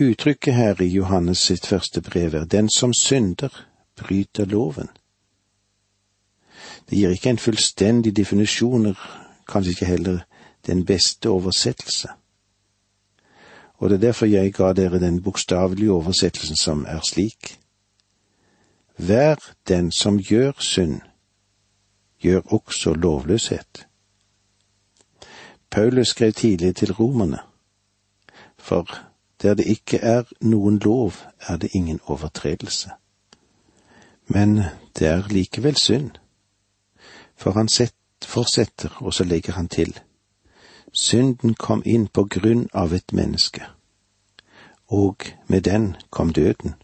Uttrykket 0.00 0.54
her 0.54 0.80
i 0.82 0.88
Johannes 0.88 1.38
sitt 1.38 1.66
første 1.66 2.00
brev 2.00 2.34
er 2.34 2.44
den 2.44 2.68
som 2.68 2.94
synder, 2.94 3.66
bryter 3.96 4.44
loven. 4.48 4.88
Det 6.88 6.98
gir 6.98 7.12
ikke 7.12 7.30
en 7.30 7.42
fullstendig 7.42 8.16
definisjoner, 8.16 8.96
kanskje 9.48 9.76
ikke 9.76 9.92
heller 9.92 10.24
den 10.66 10.84
beste 10.86 11.28
oversettelse 11.28 12.08
og 13.80 13.90
det 13.90 13.96
er 13.96 14.00
derfor 14.00 14.26
jeg 14.26 14.52
ga 14.52 14.72
dere 14.72 15.00
den 15.00 15.22
bokstavelige 15.22 15.92
oversettelsen 15.92 16.56
som 16.56 16.84
er 16.88 17.00
slik. 17.00 17.58
Vær 18.98 19.36
den 19.68 19.92
som 19.92 20.18
gjør 20.18 20.52
synd, 20.58 21.00
gjør 22.20 22.40
også 22.52 22.94
lovløshet. 22.94 23.86
Paulus 25.70 26.08
skrev 26.08 26.32
tidlig 26.32 26.76
til 26.76 26.92
romerne, 26.92 27.38
for 28.58 28.88
der 29.42 29.54
det 29.54 29.66
ikke 29.66 29.96
er 29.96 30.22
noen 30.40 30.78
lov, 30.78 31.12
er 31.40 31.56
det 31.56 31.70
ingen 31.72 32.00
overtredelse. 32.04 32.90
Men 34.26 34.62
det 34.98 35.06
er 35.06 35.28
likevel 35.28 35.76
synd, 35.76 36.10
for 37.36 37.50
han 37.50 37.68
fortsetter, 38.24 38.96
og 39.00 39.14
så 39.14 39.24
legger 39.24 39.52
han 39.52 39.68
til. 39.68 40.00
Synden 40.92 41.54
kom 41.54 41.82
inn 41.86 42.08
på 42.08 42.24
grunn 42.24 42.68
av 42.74 42.92
et 42.92 43.12
menneske, 43.12 43.62
og 44.88 45.16
med 45.46 45.60
den 45.60 45.96
kom 46.10 46.32
døden. 46.32 46.74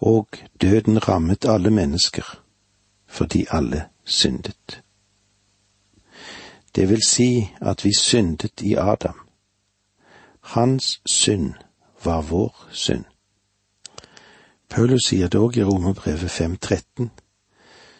Og 0.00 0.28
døden 0.60 1.08
rammet 1.08 1.44
alle 1.44 1.70
mennesker, 1.70 2.42
fordi 3.06 3.46
alle 3.50 3.84
syndet. 4.04 4.82
Det 6.74 6.88
vil 6.88 7.02
si 7.06 7.48
at 7.60 7.84
vi 7.84 7.92
syndet 7.98 8.62
i 8.62 8.74
Adam. 8.74 9.20
Hans 10.40 11.00
synd 11.06 11.54
var 12.04 12.22
vår 12.22 12.68
synd. 12.72 13.04
Paulus 14.68 15.08
sier 15.08 15.28
det 15.28 15.40
òg 15.40 15.58
i 15.58 15.64
Romerbrevet 15.64 16.30
5.13, 16.30 17.08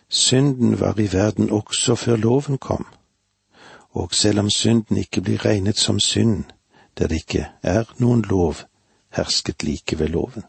synden 0.08 0.80
var 0.80 0.98
i 0.98 1.12
verden 1.12 1.50
også 1.50 1.94
før 1.94 2.16
loven 2.16 2.58
kom 2.58 2.86
og 3.90 4.14
selv 4.14 4.38
om 4.38 4.50
synden 4.50 4.96
ikke 4.96 5.20
blir 5.20 5.44
regnet 5.44 5.78
som 5.78 6.00
synd 6.00 6.44
der 6.98 7.06
det 7.06 7.16
ikke 7.22 7.46
er 7.62 7.84
noen 7.98 8.22
lov, 8.22 8.54
hersket 9.14 9.62
likevel 9.62 10.10
loven. 10.10 10.42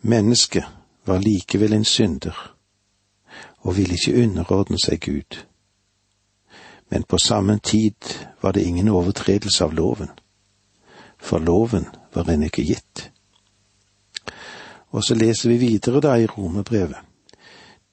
Mennesket 0.00 0.64
var 1.06 1.18
likevel 1.18 1.72
en 1.72 1.84
synder 1.84 2.54
og 3.58 3.76
ville 3.76 3.94
ikke 3.94 4.22
underordne 4.22 4.78
seg 4.78 5.00
Gud. 5.00 5.44
Men 6.94 7.02
på 7.02 7.18
samme 7.18 7.58
tid 7.58 7.94
var 8.40 8.52
det 8.52 8.62
ingen 8.62 8.88
overtredelse 8.88 9.64
av 9.64 9.72
loven, 9.74 10.10
for 11.18 11.42
loven 11.42 11.88
var 12.14 12.28
ennå 12.30 12.46
ikke 12.46 12.62
gitt. 12.62 13.08
Og 14.94 15.02
så 15.02 15.16
leser 15.18 15.50
vi 15.50 15.56
videre 15.58 15.98
da 16.00 16.12
i 16.14 16.28
Romerbrevet. 16.30 17.00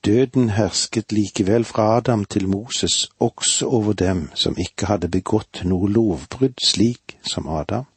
Døden 0.06 0.52
hersket 0.54 1.12
likevel 1.12 1.66
fra 1.66 1.88
Adam 1.98 2.26
til 2.26 2.46
Moses 2.50 3.10
også 3.20 3.68
over 3.68 3.94
dem 3.94 4.30
som 4.36 4.54
ikke 4.58 4.86
hadde 4.86 5.10
begått 5.10 5.64
noe 5.66 5.90
lovbrudd 5.90 6.62
slik 6.62 7.18
som 7.26 7.50
Adam. 7.50 7.88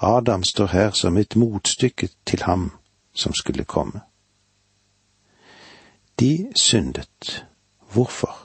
Adam 0.00 0.44
står 0.44 0.72
her 0.72 0.96
som 0.96 1.20
et 1.20 1.36
motstykke 1.36 2.08
til 2.24 2.48
ham 2.48 2.70
som 3.12 3.36
skulle 3.36 3.68
komme. 3.68 4.00
De 6.20 6.48
syndet. 6.56 7.44
Hvorfor? 7.92 8.43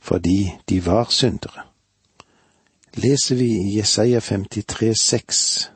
Fordi 0.00 0.52
de 0.68 0.86
var 0.86 1.06
syndere. 1.10 1.62
Leser 2.94 3.36
vi 3.36 3.44
i 3.44 3.76
Jesaja 3.76 4.20
53, 4.20 4.94
6, 5.00 5.70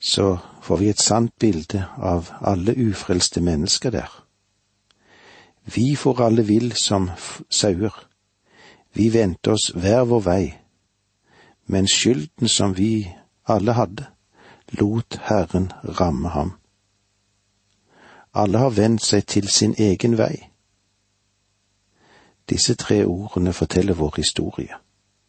så 0.00 0.38
får 0.62 0.76
vi 0.76 0.88
et 0.88 1.00
sant 1.00 1.32
bilde 1.40 1.84
av 1.96 2.30
alle 2.40 2.74
ufrelste 2.76 3.40
mennesker 3.40 3.90
der. 3.90 4.24
Vi 5.64 5.96
får 5.96 6.20
alle 6.20 6.42
vill 6.42 6.72
som 6.72 7.10
sauer. 7.50 7.92
Vi 8.94 9.08
vendte 9.12 9.50
oss 9.50 9.72
hver 9.74 10.04
vår 10.04 10.20
vei, 10.20 10.54
men 11.66 11.88
skylden 11.88 12.48
som 12.48 12.76
vi 12.76 13.08
alle 13.48 13.72
hadde, 13.72 14.06
lot 14.80 15.18
Herren 15.28 15.72
ramme 16.00 16.28
ham. 16.28 16.52
Alle 18.34 18.58
har 18.58 18.70
vendt 18.70 19.04
seg 19.04 19.26
til 19.26 19.48
sin 19.48 19.74
egen 19.78 20.18
vei. 20.18 20.53
Disse 22.50 22.74
tre 22.74 23.04
ordene 23.04 23.52
forteller 23.52 23.94
vår 23.94 24.14
historie. 24.16 24.74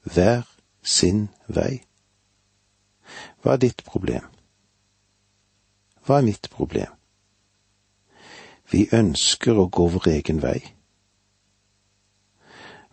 Hver 0.04 0.44
sin 0.84 1.30
vei. 1.48 1.82
Hva 3.42 3.56
er 3.56 3.62
ditt 3.62 3.84
problem? 3.86 4.28
Hva 6.06 6.20
er 6.20 6.28
mitt 6.28 6.50
problem? 6.54 6.92
Vi 8.72 8.88
ønsker 8.94 9.58
å 9.58 9.70
gå 9.70 9.88
vår 9.94 10.10
egen 10.18 10.42
vei. 10.42 10.60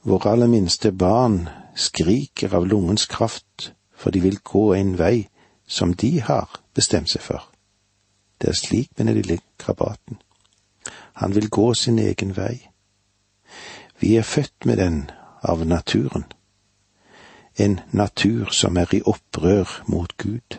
Våre 0.03 0.33
aller 0.33 0.51
minste 0.51 0.93
barn 0.93 1.47
skriker 1.75 2.55
av 2.57 2.67
lungens 2.67 3.07
kraft, 3.07 3.73
for 3.95 4.11
de 4.11 4.21
vil 4.21 4.41
gå 4.45 4.73
en 4.75 4.97
vei 4.99 5.29
som 5.67 5.95
de 5.95 6.19
har 6.21 6.51
bestemt 6.75 7.11
seg 7.13 7.23
for. 7.23 7.45
Det 8.41 8.51
er 8.51 8.59
slik 8.59 8.91
med 8.97 9.07
den 9.07 9.21
lille 9.21 9.39
krabaten. 9.59 10.19
Han 11.15 11.35
vil 11.35 11.49
gå 11.51 11.75
sin 11.75 11.99
egen 11.99 12.37
vei. 12.37 12.72
Vi 14.03 14.17
er 14.17 14.23
født 14.23 14.67
med 14.67 14.77
den 14.77 15.11
av 15.43 15.67
naturen. 15.67 16.25
En 17.57 17.81
natur 17.91 18.51
som 18.51 18.77
er 18.77 18.95
i 18.95 18.99
opprør 19.07 19.85
mot 19.87 20.17
Gud. 20.17 20.59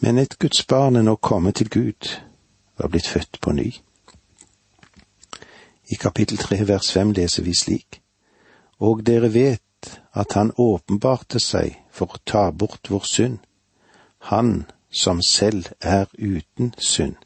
Men 0.00 0.18
et 0.18 0.38
Guds 0.38 0.66
barn 0.68 0.96
er 0.96 1.06
nå 1.06 1.14
kommet 1.16 1.54
til 1.56 1.70
Gud, 1.70 2.10
var 2.78 2.92
blitt 2.92 3.08
født 3.08 3.40
på 3.40 3.52
ny. 3.56 3.72
I 5.88 5.94
kapittel 5.94 6.36
tre 6.36 6.58
vers 6.68 6.92
fem 6.92 7.12
leser 7.16 7.42
vi 7.42 7.54
slik, 7.56 8.02
Og 8.78 9.06
dere 9.06 9.32
vet 9.34 10.00
at 10.12 10.32
han 10.36 10.52
åpenbarte 10.58 11.40
seg 11.40 11.78
for 11.90 12.12
å 12.12 12.20
ta 12.26 12.50
bort 12.50 12.90
vår 12.90 13.08
synd, 13.08 13.38
han 14.18 14.66
som 14.90 15.22
selv 15.22 15.72
er 15.80 16.04
uten 16.18 16.74
synd. 16.78 17.16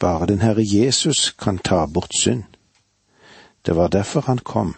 Bare 0.00 0.26
den 0.26 0.40
Herre 0.40 0.62
Jesus 0.64 1.34
kan 1.38 1.58
ta 1.58 1.86
bort 1.86 2.14
synd. 2.20 2.44
Det 3.66 3.76
var 3.76 3.88
derfor 3.88 4.20
han 4.20 4.38
kom. 4.38 4.74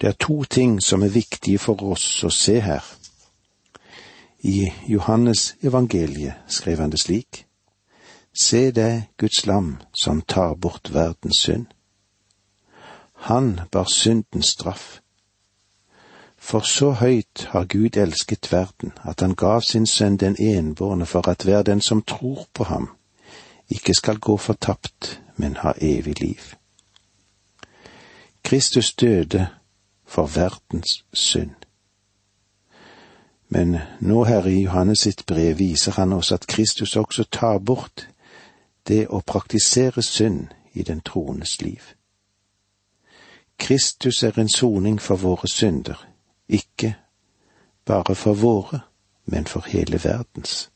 Det 0.00 0.08
er 0.08 0.12
to 0.20 0.44
ting 0.44 0.82
som 0.82 1.02
er 1.02 1.08
viktige 1.14 1.58
for 1.58 1.82
oss 1.82 2.24
å 2.24 2.30
se 2.30 2.58
her. 2.60 2.84
I 4.42 4.72
Johannes 4.86 5.54
evangeliet 5.62 6.34
skrev 6.46 6.78
han 6.78 6.90
det 6.90 7.00
slik. 7.00 7.44
Se 8.42 8.70
deg, 8.70 9.08
Guds 9.18 9.46
lam 9.46 9.76
som 10.02 10.22
tar 10.22 10.54
bort 10.54 10.94
verdens 10.94 11.42
synd. 11.42 11.66
Han 13.30 13.60
bar 13.70 13.90
syndens 13.90 14.54
straff 14.54 15.00
for 16.38 16.60
så 16.60 16.92
høyt 16.96 17.48
har 17.50 17.64
Gud 17.64 17.96
elsket 17.96 18.52
verden, 18.52 18.92
at 19.04 19.20
han 19.20 19.34
gav 19.34 19.60
sin 19.60 19.86
sønn 19.86 20.16
den 20.16 20.36
enbårne 20.38 21.06
for 21.06 21.28
at 21.28 21.42
hver 21.44 21.62
den 21.62 21.80
som 21.80 22.02
tror 22.02 22.46
på 22.54 22.64
ham, 22.64 22.88
ikke 23.68 23.94
skal 23.94 24.18
gå 24.18 24.36
fortapt, 24.36 25.20
men 25.36 25.56
ha 25.56 25.72
evig 25.80 26.20
liv. 26.20 26.54
Kristus 28.42 28.92
døde 28.94 29.48
for 30.06 30.26
verdens 30.26 31.04
synd. 31.12 31.54
Men 33.48 33.76
nå 34.00 34.24
her 34.24 34.46
i 34.46 34.62
Johannes 34.62 34.98
sitt 34.98 35.26
brev 35.26 35.58
viser 35.58 35.92
han 35.92 36.12
oss 36.12 36.32
at 36.32 36.46
Kristus 36.46 36.96
også 36.96 37.24
tar 37.24 37.58
bort 37.58 38.08
det 38.88 39.06
å 39.08 39.20
praktisere 39.20 40.02
synd 40.02 40.48
i 40.72 40.82
den 40.82 41.00
troendes 41.00 41.60
liv. 41.60 41.82
Kristus 43.58 44.22
er 44.22 44.38
en 44.38 44.48
soning 44.48 45.00
for 45.00 45.16
våre 45.16 45.48
synder, 45.48 46.06
ikke 46.48 46.94
bare 47.84 48.14
for 48.14 48.32
våre, 48.32 48.80
men 49.24 49.46
for 49.46 49.64
hele 49.66 50.00
verdens. 50.04 50.70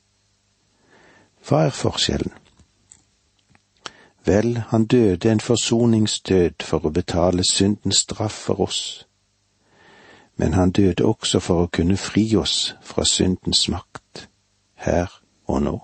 Hva 1.49 1.67
er 1.67 1.77
forskjellen? 1.77 2.42
Vel, 4.25 4.59
han 4.69 4.87
døde 4.87 5.33
en 5.33 5.41
forsoningsdød 5.41 6.63
for 6.63 6.87
å 6.87 6.93
betale 6.95 7.45
syndens 7.45 8.05
straff 8.07 8.37
for 8.47 8.61
oss, 8.61 9.07
men 10.37 10.55
han 10.55 10.71
døde 10.71 11.05
også 11.05 11.41
for 11.41 11.65
å 11.65 11.71
kunne 11.73 11.97
fri 11.97 12.25
oss 12.37 12.75
fra 12.83 13.05
syndens 13.05 13.69
makt, 13.69 14.29
her 14.75 15.11
og 15.47 15.63
nå. 15.63 15.77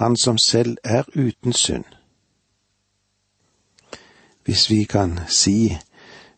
Han 0.00 0.16
som 0.16 0.38
selv 0.38 0.76
er 0.84 1.04
uten 1.14 1.52
synd. 1.52 1.84
Hvis 4.44 4.70
vi 4.70 4.84
kan 4.84 5.20
si 5.28 5.76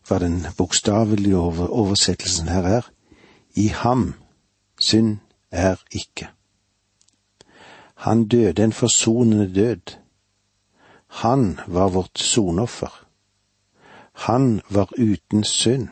hva 0.07 0.19
den 0.19 0.45
bokstavelige 0.57 1.37
oversettelsen 1.37 2.47
her 2.47 2.63
er. 2.63 2.89
I 3.55 3.67
ham 3.67 4.13
synd 4.79 5.17
er 5.51 5.81
ikke. 5.91 6.29
Han 7.95 8.27
døde 8.27 8.63
en 8.63 8.73
forsonende 8.73 9.55
død. 9.55 9.97
Han 11.07 11.59
var 11.67 11.89
vårt 11.89 12.19
sonoffer. 12.19 13.07
Han 14.11 14.61
var 14.69 14.89
uten 14.97 15.43
synd. 15.43 15.87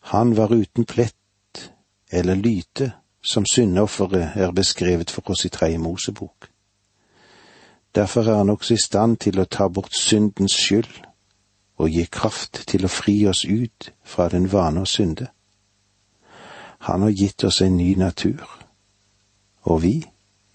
Han 0.00 0.36
var 0.36 0.52
uten 0.52 0.84
plett 0.84 1.72
eller 2.10 2.34
lyte, 2.34 2.92
som 3.22 3.44
syndofferet 3.46 4.32
er 4.34 4.50
beskrevet 4.50 5.10
for 5.10 5.30
oss 5.30 5.44
i 5.44 5.48
Tredje 5.48 5.78
Mosebok. 5.78 6.48
Derfor 7.94 8.22
er 8.22 8.36
han 8.36 8.50
også 8.50 8.74
i 8.74 8.84
stand 8.84 9.16
til 9.16 9.40
å 9.40 9.44
ta 9.44 9.68
bort 9.68 9.94
syndens 9.96 10.54
skyld 10.54 11.02
og 11.78 11.90
gi 11.90 12.04
kraft 12.10 12.64
til 12.68 12.84
å 12.84 12.90
fri 12.92 13.26
oss 13.26 13.44
ut 13.44 13.92
fra 14.04 14.28
den 14.28 14.52
vane 14.52 14.82
å 14.82 14.88
synde. 14.88 15.28
Han 16.78 17.02
har 17.02 17.10
gitt 17.10 17.44
oss 17.44 17.60
en 17.60 17.76
ny 17.76 17.94
natur, 17.98 18.44
og 19.62 19.82
vi, 19.82 19.94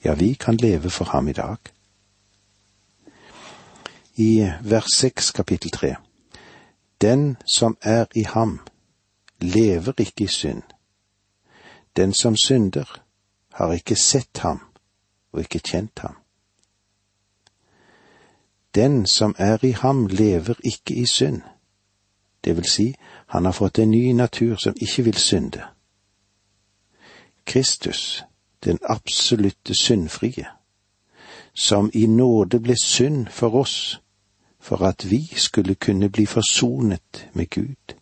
ja, 0.04 0.14
vi 0.14 0.34
kan 0.34 0.56
leve 0.56 0.90
for 0.90 1.06
ham 1.06 1.28
i 1.28 1.34
dag. 1.34 1.58
I 4.16 4.52
vers 4.62 4.94
seks 4.94 5.32
kapittel 5.32 5.72
tre. 5.72 5.96
Den 7.02 7.38
som 7.46 7.78
er 7.82 8.06
i 8.16 8.24
ham, 8.24 8.60
lever 9.40 9.94
ikke 9.98 10.24
i 10.24 10.28
synd. 10.28 10.62
Den 11.96 12.14
som 12.14 12.36
synder, 12.36 13.04
har 13.54 13.74
ikke 13.74 13.96
sett 13.96 14.38
ham 14.38 14.60
og 15.32 15.40
ikke 15.40 15.60
kjent 15.60 16.00
ham. 16.00 16.16
Den 18.76 19.06
som 19.06 19.36
er 19.38 19.66
i 19.66 19.72
ham, 19.72 20.08
lever 20.08 20.56
ikke 20.64 20.96
i 20.96 21.06
synd. 21.06 21.42
Det 22.44 22.56
vil 22.56 22.66
si, 22.66 22.96
han 23.28 23.46
har 23.46 23.52
fått 23.52 23.80
en 23.80 23.92
ny 23.92 24.12
natur 24.12 24.56
som 24.56 24.76
ikke 24.82 25.04
vil 25.04 25.18
synde. 25.18 25.64
Kristus, 27.46 28.24
den 28.64 28.80
absolutte 28.84 29.74
syndfrie, 29.76 30.46
som 31.54 31.92
i 31.94 32.06
nåde 32.06 32.60
ble 32.60 32.76
synd 32.84 33.28
for 33.28 33.56
oss, 33.56 34.02
for 34.60 34.86
at 34.86 35.12
vi 35.12 35.28
skulle 35.36 35.76
kunne 35.76 36.10
bli 36.10 36.26
forsonet 36.26 37.30
med 37.34 37.50
Gud, 37.50 37.96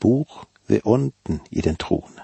bor 0.00 0.48
ved 0.68 0.80
Ånden 0.84 1.40
i 1.50 1.60
den 1.60 1.76
troende. 1.76 2.22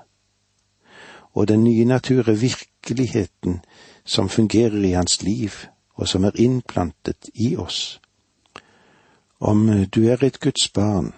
Og 1.32 1.48
den 1.48 1.64
nye 1.64 1.84
natur 1.84 2.28
er 2.28 2.32
virkeligheten 2.32 3.60
som 4.04 4.28
fungerer 4.28 4.84
i 4.84 4.90
hans 4.90 5.22
liv 5.22 5.50
og 5.94 6.08
som 6.08 6.24
er 6.24 6.30
innplantet 6.34 7.30
i 7.34 7.56
oss. 7.56 8.00
Om 9.40 9.86
du 9.94 10.08
er 10.08 10.24
et 10.24 10.40
Guds 10.40 10.68
barn, 10.68 11.14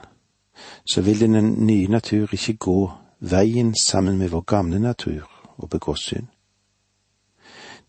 så 0.87 1.01
vil 1.01 1.21
den 1.21 1.67
nye 1.67 1.89
natur 1.89 2.29
ikke 2.33 2.57
gå 2.57 2.91
veien 3.21 3.75
sammen 3.83 4.19
med 4.19 4.29
vår 4.29 4.41
gamle 4.41 4.79
natur 4.79 5.32
og 5.57 5.71
begå 5.71 5.95
synd. 5.95 6.27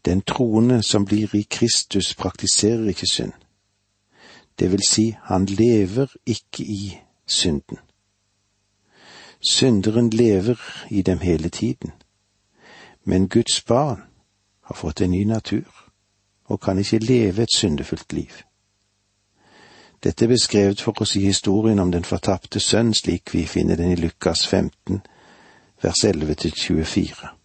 Den 0.06 0.22
troende 0.22 0.84
som 0.84 1.06
blir 1.06 1.36
i 1.36 1.48
Kristus, 1.50 2.16
praktiserer 2.16 2.88
ikke 2.88 3.08
synd. 3.08 3.32
Det 4.60 4.72
vil 4.72 4.82
si, 4.88 5.16
han 5.24 5.46
lever 5.46 6.08
ikke 6.26 6.64
i 6.64 6.98
synden. 7.28 7.78
Synderen 9.50 10.10
lever 10.10 10.60
i 10.90 11.02
dem 11.02 11.20
hele 11.20 11.50
tiden, 11.50 11.92
men 13.04 13.30
Guds 13.30 13.62
barn 13.62 14.04
har 14.62 14.76
fått 14.76 15.02
en 15.02 15.12
ny 15.12 15.24
natur 15.24 15.90
og 16.46 16.62
kan 16.62 16.80
ikke 16.80 16.98
leve 16.98 17.44
et 17.44 17.56
syndefullt 17.56 18.14
liv. 18.14 18.32
Dette 20.04 20.26
er 20.26 20.30
beskrevet 20.30 20.82
for 20.82 21.02
oss 21.02 21.16
i 21.16 21.26
historien 21.26 21.80
om 21.80 21.92
den 21.92 22.04
fortapte 22.04 22.60
sønn 22.60 22.94
slik 22.94 23.34
vi 23.34 23.46
finner 23.46 23.76
den 23.76 23.92
i 23.92 23.96
Lukas 23.96 24.48
15, 24.48 25.02
vers 25.82 26.04
11 26.04 26.34
til 26.34 26.52
24. 26.52 27.43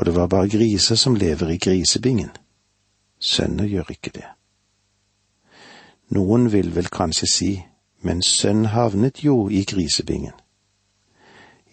Og 0.00 0.06
det 0.06 0.14
var 0.14 0.26
bare 0.26 0.48
griser 0.48 0.94
som 0.94 1.14
lever 1.14 1.48
i 1.48 1.56
grisebingen. 1.58 2.30
Sønner 3.18 3.64
gjør 3.64 3.90
ikke 3.90 4.10
det. 4.14 4.28
Noen 6.08 6.46
vil 6.52 6.70
vel 6.74 6.88
kanskje 6.88 7.26
si, 7.28 7.48
men 8.00 8.22
sønn 8.22 8.64
havnet 8.72 9.20
jo 9.24 9.50
i 9.52 9.60
grisebingen. 9.64 10.32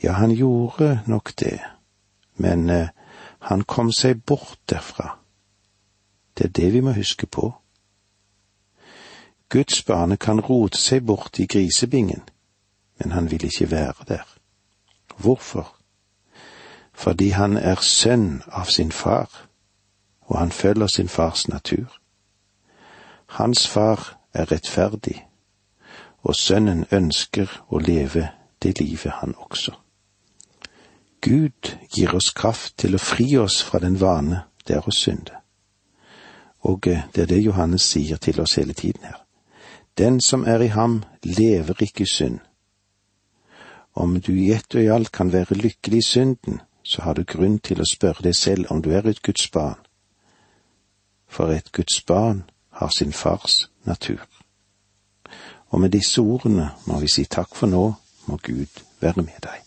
Ja, 0.04 0.12
han 0.12 0.36
gjorde 0.36 1.00
nok 1.08 1.32
det, 1.40 1.62
men 2.36 2.70
eh, 2.70 2.90
han 3.40 3.64
kom 3.64 3.94
seg 3.96 4.20
bort 4.28 4.60
derfra. 4.70 5.16
Det 6.38 6.46
er 6.46 6.54
det 6.60 6.74
vi 6.74 6.84
må 6.84 6.98
huske 7.00 7.32
på. 7.32 7.54
Guds 9.50 9.84
barne 9.88 10.18
kan 10.18 10.44
rote 10.44 10.78
seg 10.78 11.08
bort 11.08 11.40
i 11.40 11.48
grisebingen, 11.48 12.28
men 13.00 13.12
han 13.12 13.32
vil 13.32 13.48
ikke 13.48 13.72
være 13.72 14.04
der. 14.08 14.28
Hvorfor? 15.16 15.77
Fordi 16.98 17.30
han 17.30 17.58
er 17.58 17.78
sønn 17.82 18.42
av 18.48 18.66
sin 18.74 18.92
far, 18.92 19.30
og 20.26 20.40
han 20.40 20.52
følger 20.52 20.88
sin 20.88 21.08
fars 21.08 21.48
natur. 21.48 22.00
Hans 23.28 23.68
far 23.68 24.18
er 24.34 24.52
rettferdig, 24.52 25.28
og 26.24 26.36
sønnen 26.36 26.86
ønsker 26.92 27.62
å 27.70 27.80
leve 27.80 28.30
det 28.64 28.80
livet 28.80 29.22
han 29.22 29.36
også. 29.38 29.76
Gud 31.22 31.78
gir 31.94 32.16
oss 32.16 32.32
kraft 32.32 32.78
til 32.82 32.96
å 32.96 33.02
fri 33.02 33.30
oss 33.38 33.62
fra 33.62 33.80
den 33.80 34.00
vane 34.02 34.44
det 34.68 34.76
er 34.78 34.88
å 34.88 34.94
synde. 34.94 35.38
Og 36.66 36.88
eh, 36.88 37.06
det 37.14 37.24
er 37.24 37.32
det 37.32 37.44
Johannes 37.44 37.86
sier 37.86 38.18
til 38.18 38.42
oss 38.42 38.58
hele 38.58 38.74
tiden 38.74 39.06
her. 39.06 39.22
Den 39.98 40.22
som 40.22 40.46
er 40.46 40.62
i 40.62 40.74
ham, 40.74 41.04
lever 41.24 41.82
ikke 41.82 42.04
i 42.04 42.12
synd. 42.12 42.40
Om 43.94 44.20
du 44.22 44.34
i 44.34 44.52
ett 44.54 44.76
og 44.76 44.82
i 44.82 44.92
alt 44.94 45.12
kan 45.12 45.32
være 45.34 45.58
lykkelig 45.58 45.98
i 45.98 46.06
synden, 46.06 46.62
så 46.88 47.02
har 47.02 47.14
du 47.14 47.24
grunn 47.28 47.60
til 47.60 47.82
å 47.84 47.90
spørre 47.90 48.24
deg 48.24 48.36
selv 48.36 48.72
om 48.72 48.80
du 48.82 48.94
er 48.96 49.08
et 49.10 49.20
Guds 49.22 49.50
barn. 49.52 49.80
For 51.28 51.52
et 51.52 51.72
Guds 51.76 52.00
barn 52.08 52.46
har 52.80 52.94
sin 52.96 53.12
fars 53.12 53.66
natur. 53.84 54.24
Og 55.70 55.84
med 55.84 55.92
disse 55.92 56.24
ordene 56.24 56.70
må 56.88 57.02
vi 57.04 57.12
si 57.12 57.28
takk 57.28 57.56
for 57.60 57.68
nå, 57.68 57.86
må 58.32 58.40
Gud 58.40 58.84
være 59.04 59.28
med 59.28 59.44
deg. 59.44 59.67